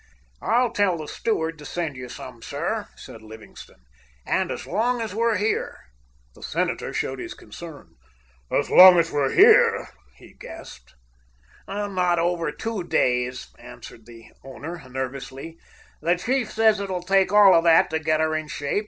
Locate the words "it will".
16.79-17.03